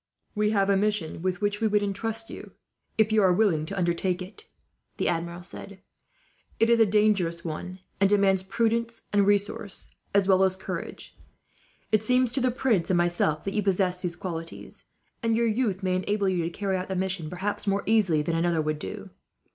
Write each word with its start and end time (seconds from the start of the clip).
"We 0.33 0.49
have 0.49 0.67
a 0.71 0.75
mission 0.75 1.21
with 1.21 1.41
which 1.41 1.61
we 1.61 1.67
would 1.67 1.83
intrust 1.83 2.31
you, 2.31 2.53
if 2.97 3.11
you 3.11 3.21
are 3.21 3.31
willing 3.31 3.67
to 3.67 3.77
undertake 3.77 4.19
it," 4.19 4.45
the 4.97 5.07
Admiral 5.07 5.43
said. 5.43 5.79
"It 6.59 6.71
is 6.71 6.79
a 6.79 6.87
dangerous 6.87 7.45
one, 7.45 7.77
and 7.99 8.09
demands 8.09 8.41
prudence 8.41 9.03
and 9.13 9.27
resource, 9.27 9.91
as 10.11 10.27
well 10.27 10.41
as 10.41 10.55
courage. 10.55 11.15
It 11.91 12.01
seems 12.01 12.31
to 12.31 12.41
the 12.41 12.49
prince 12.49 12.89
and 12.89 12.97
myself 12.97 13.43
that 13.43 13.53
you 13.53 13.61
possess 13.61 14.01
these 14.01 14.15
qualities; 14.15 14.85
and 15.21 15.37
your 15.37 15.45
youth 15.45 15.83
may 15.83 15.93
enable 15.97 16.27
you 16.27 16.43
to 16.45 16.49
carry 16.49 16.77
out 16.77 16.87
the 16.87 16.95
mission, 16.95 17.29
perhaps, 17.29 17.67
more 17.67 17.83
easily 17.85 18.23
than 18.23 18.35
another 18.35 18.59
would 18.59 18.79
do. 18.79 19.11